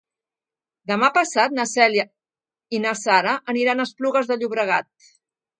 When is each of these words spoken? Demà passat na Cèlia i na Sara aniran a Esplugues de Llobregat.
Demà 0.91 1.09
passat 1.17 1.53
na 1.59 1.67
Cèlia 1.73 2.07
i 2.77 2.81
na 2.87 2.97
Sara 3.05 3.37
aniran 3.55 3.85
a 3.85 3.89
Esplugues 3.91 4.33
de 4.33 4.39
Llobregat. 4.41 4.91